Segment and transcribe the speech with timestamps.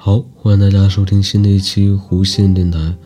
[0.00, 2.96] 好，欢迎大家收听新的一期弧线电台。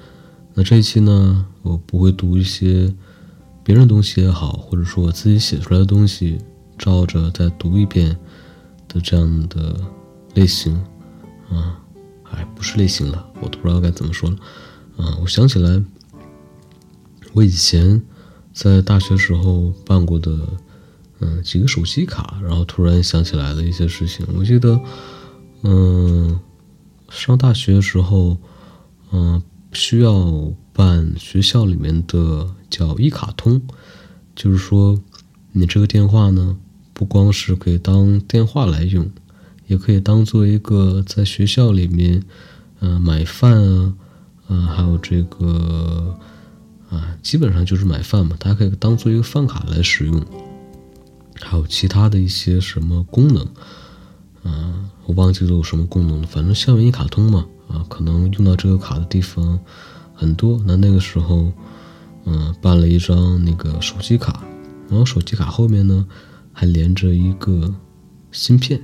[0.52, 2.94] 那这一期呢，我不会读一些
[3.64, 6.36] 别人东西也好，或者说我自己写出来的东西，
[6.76, 8.14] 照着再读一遍
[8.88, 9.74] 的这样的
[10.34, 10.74] 类型
[11.48, 11.80] 啊，
[12.22, 14.36] 还不是类型了，我都不知道该怎么说了。
[14.98, 15.82] 啊，我想起来，
[17.32, 18.02] 我以前
[18.52, 20.38] 在大学时候办过的，
[21.20, 24.26] 嗯，几个手机卡，然后突然想起来的一些事情。
[24.36, 24.78] 我记得，
[25.62, 26.38] 嗯。
[27.12, 28.38] 上大学的时候，
[29.12, 33.60] 嗯，需要办学校里面的叫一卡通，
[34.34, 34.98] 就是说，
[35.52, 36.56] 你这个电话呢，
[36.94, 39.10] 不光是可以当电话来用，
[39.66, 42.24] 也可以当做一个在学校里面，
[42.80, 43.94] 嗯，买饭啊，
[44.48, 46.18] 嗯，还有这个，
[46.88, 50.24] 啊，基本上就是买饭嘛，它可以当做一个饭卡来使用，
[51.40, 53.46] 还有其他的一些什么功能，
[54.44, 54.88] 嗯。
[55.04, 59.58] 我忘记了有什么功能了，反正校园一卡通嘛，啊，可能用到这个卡的地方
[60.14, 60.62] 很多。
[60.64, 61.52] 那那个时候，
[62.24, 64.44] 嗯，办了一张那个手机卡，
[64.88, 66.06] 然后手机卡后面呢
[66.52, 67.74] 还连着一个
[68.30, 68.80] 芯片，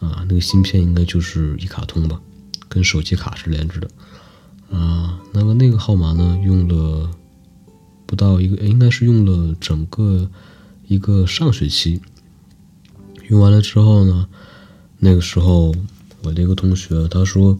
[0.00, 2.18] 啊，那个芯片应该就是一卡通吧，
[2.66, 3.88] 跟手机卡是连着的，
[4.76, 7.10] 啊，那么那个号码呢用了
[8.06, 10.30] 不到一个，应该是用了整个
[10.86, 12.00] 一个上学期，
[13.28, 14.26] 用完了之后呢。
[15.04, 15.74] 那个时候，
[16.22, 17.58] 我的一个同学他说，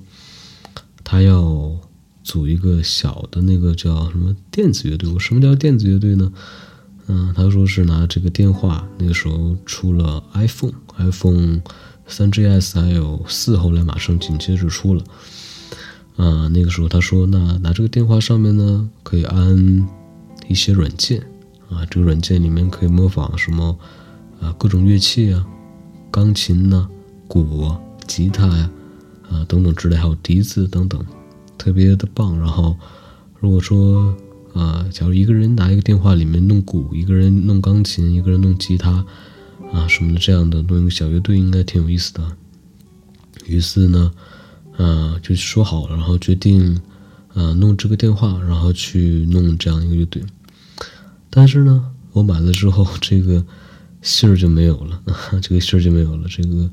[1.04, 1.76] 他要
[2.22, 5.12] 组一个小的那个叫什么电子乐队。
[5.12, 6.32] 我什么叫电子乐队呢？
[7.06, 8.88] 嗯，他说是拿这个电话。
[8.96, 11.60] 那个时候出了 iPhone，iPhone
[12.06, 15.04] 三 GS 还有四，后来马上紧接着出了。
[16.16, 19.86] 啊，那个时候他说，那拿这个电话上面呢，可以安
[20.48, 21.20] 一些软件
[21.68, 23.78] 啊，这个软件里面可以模仿什么
[24.40, 25.44] 啊，各种乐器啊，
[26.10, 26.88] 钢琴呐。
[27.26, 27.74] 鼓、
[28.06, 28.70] 吉他呀，
[29.30, 31.04] 啊等等之类，还有笛子等等，
[31.56, 32.38] 特别的棒。
[32.38, 32.76] 然后，
[33.40, 34.14] 如果说
[34.52, 39.04] 啊，假如一个人拿一个电话里面弄鼓，一个人弄钢琴，一个人弄吉他，
[39.72, 42.36] 啊什么的这样的弄一个小乐队，应该挺有意思的。
[43.46, 44.12] 于是呢，
[44.76, 46.80] 啊就说好了，然后决定
[47.32, 50.22] 啊弄这个电话，然后去弄这样一个乐队。
[51.30, 53.44] 但是呢，我买了之后，这个
[54.02, 55.00] 信儿就没有了，
[55.42, 56.70] 这个信儿就没有了，这个。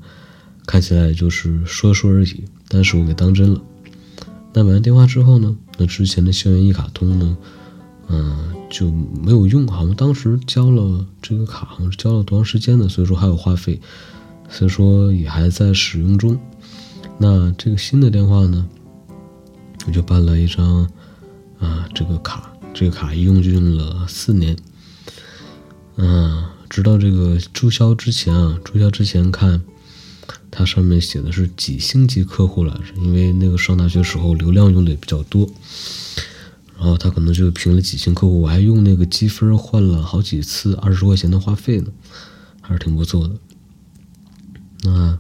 [0.66, 3.62] 看起来就是说说而已，但是我给当真了。
[4.54, 5.56] 那买完电话之后呢？
[5.78, 7.38] 那之前的校园一卡通呢？
[8.10, 9.66] 嗯，就没有用。
[9.68, 13.80] 好像当时交了这个卡，好像是交了多长时间的，所以说还有话费，
[14.50, 16.38] 所以说也还在使用中。
[17.18, 18.68] 那这个新的电话呢？
[19.88, 20.88] 我就办了一张
[21.60, 24.56] 啊，这个卡，这个卡一用就用了四年。
[25.96, 29.62] 嗯，直到这个注销之前啊，注销之前看。
[30.52, 32.94] 它上面写的是几星级客户来着？
[32.98, 35.50] 因为那个上大学时候流量用的也比较多，
[36.78, 38.42] 然后他可能就评了几星客户。
[38.42, 41.88] 我还用那个积分换了好几次二十块钱的话费呢，
[42.60, 43.36] 还是挺不错的。
[44.84, 45.18] 那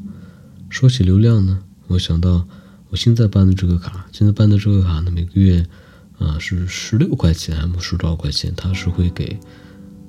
[0.69, 2.45] 说起流量呢，我想到
[2.89, 5.65] 我现在办的这个卡，现在办的这个卡呢，每个月
[6.19, 8.53] 啊是十六块钱，还是多少块钱？
[8.57, 9.39] 它是会给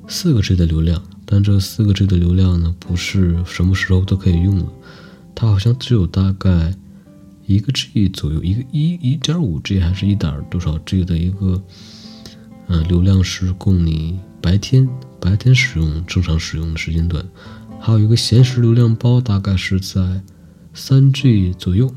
[0.08, 4.66] 四个 G 的流量，但这四个 G 的流量呢，不是什么时候都可以用的。
[5.34, 6.72] 它好像只有大概
[7.47, 11.60] 一个 G 左右，一个一一点五 G 还是一点多少 G 的一个，
[12.69, 14.88] 嗯，流量是供你白天
[15.19, 17.25] 白天使用正常使用的时间段，
[17.81, 20.22] 还有一个闲时流量包，大概是在
[20.72, 21.93] 三 G 左右。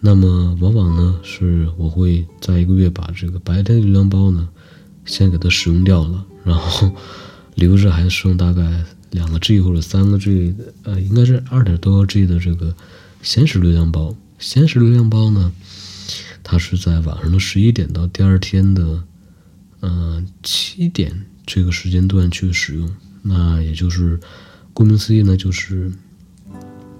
[0.00, 4.48] 那么往往呢，是我会在一个月把这个白天流量包呢，
[5.04, 6.90] 先给它使用掉了，然后
[7.54, 8.84] 留着还剩大概。
[9.10, 12.74] 两个 G 或者三个 G，呃，应该是二点多 G 的这个
[13.22, 14.14] 闲时流量包。
[14.38, 15.52] 闲时流量包呢，
[16.42, 19.04] 它是在晚上的十一点到第二天的，
[19.80, 22.90] 嗯，七点这个时间段去使用。
[23.22, 24.20] 那也就是，
[24.74, 25.90] 顾名思义呢，就是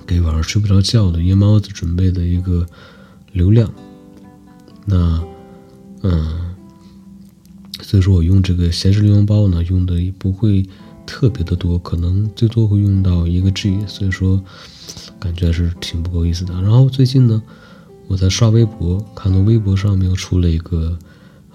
[0.07, 2.67] 给晚上睡不着觉的夜猫子准备的一个
[3.33, 3.71] 流量。
[4.85, 5.23] 那，
[6.03, 6.55] 嗯，
[7.83, 10.65] 所以说我用这个闲时流量包呢，用的也不会。
[11.07, 14.43] 特别的多，可能最多会用到一个 G，所以说
[15.19, 16.53] 感觉还是挺不够意思的。
[16.61, 17.43] 然后最近呢，
[18.09, 20.99] 我在刷微博，看到微博上面又出了一个，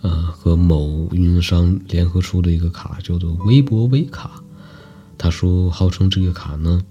[0.01, 4.41] 呃，和某运营商联合出的一个卡，叫做微博微卡。
[5.17, 6.81] 他说，号称这个卡呢，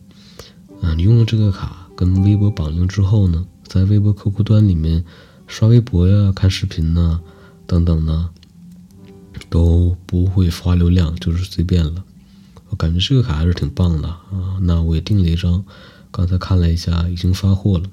[0.83, 5.05] 嗯，你用了这个卡跟微博绑定之后呢，在微博客户端里面
[5.47, 7.21] 刷微博呀、看视频呐
[7.67, 8.31] 等等呢，
[9.49, 12.05] 都不会花流量，就是随便了。
[12.71, 15.65] 我感觉这个卡还是挺棒的啊，那我也订了一张，
[16.11, 17.85] 刚才看了一下，已经发货了。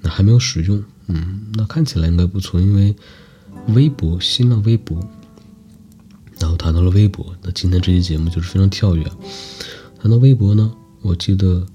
[0.00, 2.94] 那还没有使用，嗯，那看起来应该不错，因为
[3.68, 4.98] 微博，新浪微博，
[6.38, 9.04] 然后谈到了微博，那今天这期节目就是非常跳跃。
[10.00, 11.66] 谈到微博呢，我记得，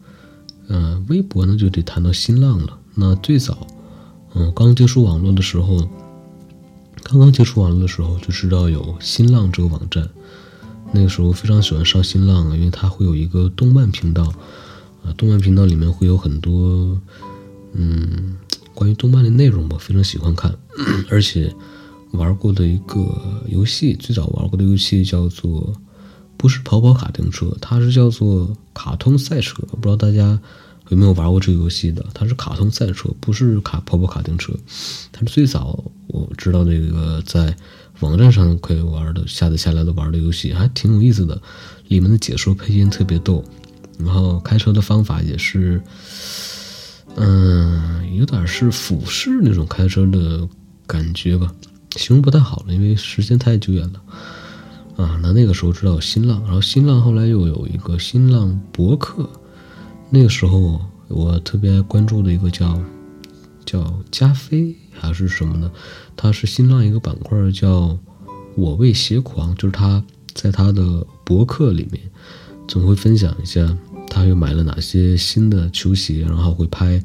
[0.68, 2.78] 呃，微博呢就得谈到新浪了。
[2.94, 3.66] 那最早，
[4.34, 5.90] 嗯，刚接触网络的时候，
[7.04, 10.08] 刚刚接触网络的时候就知道有新浪这个网站。
[10.94, 14.24] 那个时候非常喜欢上新浪，因为它会有一个动漫频道，
[15.04, 17.00] 啊，动漫频道里面会有很多，
[17.74, 18.38] 嗯，
[18.74, 20.58] 关于动漫的内容吧，非常喜欢看。
[21.12, 21.54] 而且
[22.12, 25.74] 玩过的一个游戏，最早玩过的游戏叫做，
[26.38, 29.62] 不是跑跑卡丁车，它是叫做卡通赛车。
[29.64, 30.40] 不知道大家
[30.90, 32.04] 有没有玩过这个游戏的？
[32.14, 34.54] 它是卡通赛车，不是卡跑跑卡丁车。
[35.12, 37.56] 它是最早我知道这个在。
[38.00, 41.42] 网站上可以玩的，下载下来的玩的游戏还挺有意思的，
[41.88, 43.44] 里面的解说配音特别逗，
[43.98, 45.82] 然后开车的方法也是，
[47.16, 50.48] 嗯，有点是俯视那种开车的
[50.86, 51.52] 感觉吧，
[51.96, 54.02] 形容不太好了，因为时间太久远了。
[55.04, 59.30] 啊，那那个时候知道新浪，然后新浪后来又有一个新浪博客，
[60.10, 62.82] 那个时候我特别关注的一个叫
[63.68, 64.76] 叫加菲。
[65.00, 65.72] 还是什么呢？
[66.16, 67.96] 他是新浪一个板块，叫
[68.58, 70.04] “我为鞋狂”，就是他
[70.34, 72.02] 在他的博客里面
[72.68, 73.78] 总会分享一下
[74.10, 77.00] 他又买了哪些新的球鞋，然后会拍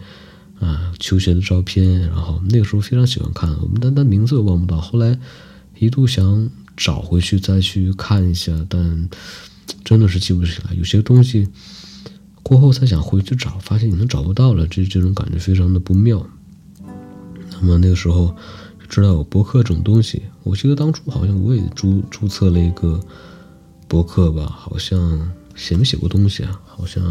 [0.59, 2.01] 啊球鞋的照片。
[2.09, 4.81] 然后那个时候非常喜欢看，我们但但名字都忘不到。
[4.81, 5.19] 后来
[5.79, 9.07] 一度想找回去再去看一下，但
[9.85, 10.73] 真的是记不起来。
[10.79, 11.47] 有些东西
[12.43, 16.27] 过后再想回去找，发现已经找不到了，这这种感觉非常的不妙。
[17.63, 18.35] 那么那个时候
[18.89, 23.01] 知道有博客这种东西，我记得当初好像我也注注册了一个
[23.87, 26.61] 博客吧，好像写没写过东西啊？
[26.67, 27.03] 好像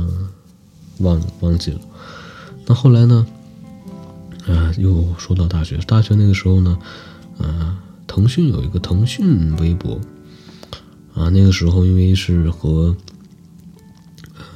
[0.99, 1.79] 忘忘记了。
[2.65, 3.25] 那后来呢？
[4.45, 6.77] 啊，又说到大学，大学那个时候呢，
[7.39, 10.01] 啊，腾讯有一个腾讯微博，
[11.13, 12.95] 啊，那个时候因为是和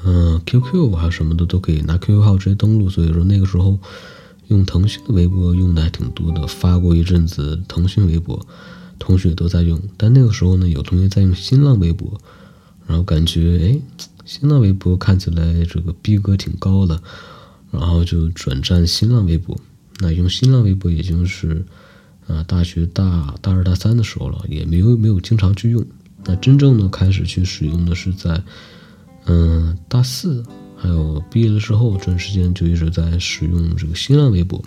[0.03, 3.79] 嗯 QQ 还是什么的都可以拿 QQ 号直接登录，所以说那个时候。
[4.47, 8.45] 用腾讯的微博用的还挺多的，发过一阵子腾讯微博，
[8.99, 9.81] 同学都在用。
[9.97, 12.19] 但那个时候呢，有同学在用新浪微博，
[12.85, 17.01] 然后感觉哎，新浪微博看起来这个逼格挺高的，
[17.71, 19.59] 然后就转战新浪微博。
[19.99, 21.65] 那用新浪微博已经是
[22.27, 25.85] 啊大学大大二大三的时候了，也没有没有经常去用。
[26.25, 28.43] 那真正的开始去使用的是在
[29.25, 30.43] 嗯大四。
[30.77, 34.63] 还有毕业了之后，这段时间就一直在使用这个新浪微博，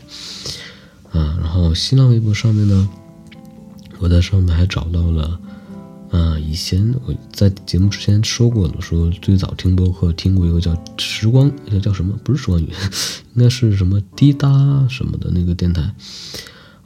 [1.13, 2.89] 啊，然后新浪微博上面呢，
[3.99, 5.39] 我在上面还找到了，
[6.11, 12.19] 啊，以前我在节目之前说过的，说最早听播客听过一个叫时光，叫叫什么？
[12.25, 12.69] 不是时光雨，
[13.37, 14.49] 应该是什么滴答
[14.89, 15.95] 什么的那个电台，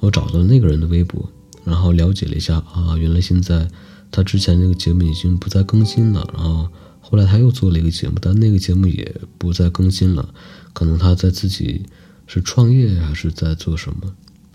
[0.00, 1.30] 我找到那个人的微博，
[1.64, 3.68] 然后了解了一下，啊，原来现在
[4.10, 6.68] 他之前那个节目已经不再更新了，然后。
[7.12, 10.32] 后来他又做了一个节目，但那个节目也不再更新了，
[10.72, 11.84] 可能他在自己
[12.26, 14.14] 是创业还是在做什么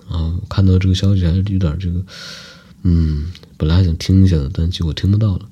[0.09, 0.33] 啊？
[0.49, 2.03] 看到这个消息还是有点这个，
[2.81, 5.47] 嗯，本来还想听一下的，但结果听不到了。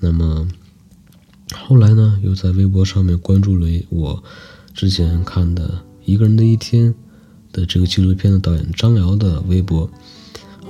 [0.00, 0.48] 那么
[1.54, 4.24] 后来呢，又在微博上面关注了我
[4.72, 5.68] 之前看的
[6.06, 6.94] 《一个人的一天》
[7.52, 9.84] 的这个纪录片的导演张瑶的微博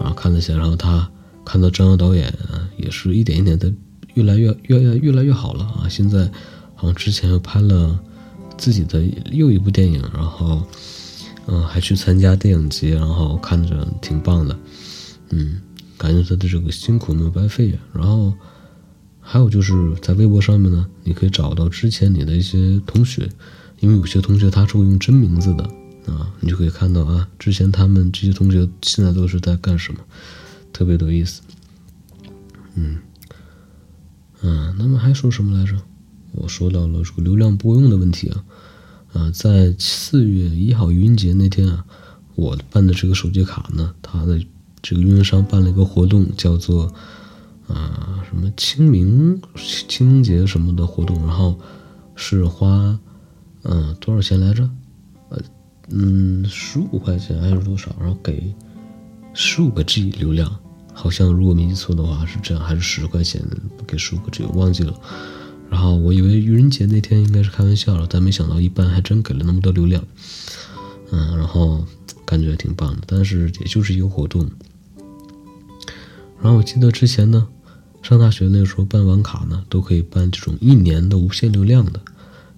[0.00, 1.08] 啊，看了一下，然后他
[1.44, 3.72] 看到张瑶导演啊，也是一点一点的。
[4.14, 5.88] 越来越越越越来越好了啊！
[5.88, 6.30] 现在
[6.74, 7.98] 好像之前又拍了
[8.58, 10.62] 自己的又一部电影，然后
[11.46, 14.58] 嗯，还去参加电影节，然后看着挺棒的，
[15.30, 15.60] 嗯，
[15.96, 17.78] 感觉他的这个辛苦没有白费。
[17.92, 18.32] 然后
[19.20, 23.28] 还有就是在微博上面呢，你可以找到之前你的一些同学，
[23.80, 25.64] 因为有些同学他是会用真名字的
[26.12, 30.00] 啊，你就可以看到啊，之前他们这些同学现在都是在干什么，
[30.72, 31.40] 特别有意思，
[32.74, 32.98] 嗯。
[34.42, 35.76] 嗯，那么还说什么来着？
[36.32, 38.44] 我说到了这个流量不够用的问题啊，
[39.12, 41.84] 啊，在四月一号愚人节那天啊，
[42.34, 44.40] 我办的这个手机卡呢，它的
[44.80, 46.92] 这个运营商办了一个活动，叫做
[47.68, 49.40] 啊什么清明
[49.88, 51.60] 清明节什么的活动，然后
[52.16, 52.98] 是花
[53.62, 54.68] 嗯多少钱来着？
[55.28, 55.38] 呃
[55.90, 57.94] 嗯十五块钱还是多少？
[58.00, 58.54] 然后给
[59.34, 60.61] 十五个 G 流量。
[60.92, 63.42] 好像如果没记错的话是这样，还是十块钱
[63.86, 64.94] 给十五个 G，忘记了。
[65.70, 70.04] 然后我以为愚人节那天应该是开玩笑了，但没想到一般还真给了那么多流量。
[71.10, 71.84] 嗯，然后
[72.24, 74.48] 感觉挺棒的，但是也就是一个活动。
[76.40, 77.48] 然后我记得之前呢，
[78.02, 82.00] 上大学那个时候办网卡呢，都可以办这种一年的无限流量的，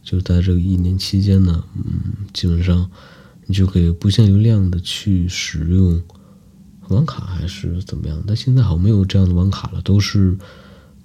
[0.02, 1.84] 就在这个一年期间呢，嗯，
[2.32, 2.90] 基本上
[3.46, 6.02] 你就可以不限流量的去使用
[6.88, 8.22] 网卡还是怎么样？
[8.26, 10.36] 但现在好像没有这样的网卡了，都是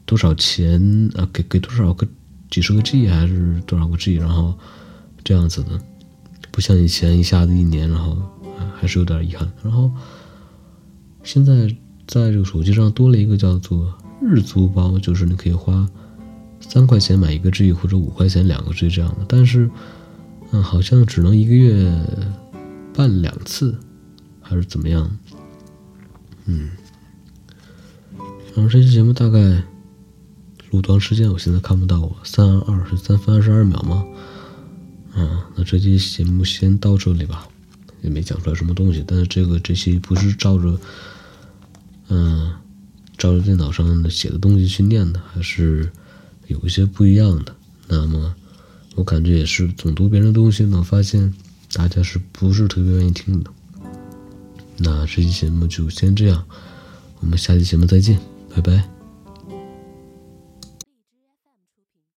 [0.05, 1.27] 多少钱啊？
[1.31, 2.07] 给给多少个
[2.49, 4.15] 几十个 G 还是多少个 G？
[4.15, 4.53] 然后
[5.23, 5.79] 这样子的，
[6.51, 8.17] 不像以前一下子一年，然后
[8.75, 9.51] 还是有点遗憾。
[9.63, 9.91] 然后
[11.23, 11.67] 现在
[12.07, 15.87] 在这个手机上多了一个叫做日租包，就是你可以花
[16.59, 19.69] 三块钱买一个 G 或者五块钱两个 G 这样的，但是
[20.51, 21.91] 嗯，好像只能一个月
[22.93, 23.77] 办两次，
[24.41, 25.09] 还是怎么样？
[26.51, 26.71] 嗯，
[28.55, 29.39] 然后这期节目大概
[30.71, 31.31] 录多长时间？
[31.31, 34.03] 我现在看不到，我三二是三分二十二秒吗？
[35.13, 37.47] 嗯，那这期节目先到这里吧，
[38.01, 39.03] 也没讲出来什么东西。
[39.05, 40.79] 但是这个这期不是照着，
[42.07, 42.51] 嗯，
[43.15, 45.87] 照着电脑上的写的东西去念的，还是
[46.47, 47.55] 有一些不一样的。
[47.87, 48.33] 那么
[48.95, 51.31] 我感觉也是总读别人的东西呢，发现
[51.73, 53.51] 大家是不是特别愿意听的？
[54.81, 56.45] 那这期节目就先这样，
[57.19, 58.19] 我们下期节目再见，
[58.55, 58.98] 拜拜。